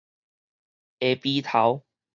[0.99, 1.83] 下埤頭